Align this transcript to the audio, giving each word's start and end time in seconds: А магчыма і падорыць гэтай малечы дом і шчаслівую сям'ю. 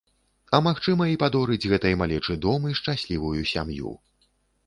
А 0.57 0.59
магчыма 0.67 1.03
і 1.09 1.17
падорыць 1.23 1.67
гэтай 1.73 1.93
малечы 2.01 2.37
дом 2.45 2.65
і 2.71 2.77
шчаслівую 2.79 3.41
сям'ю. 3.53 3.93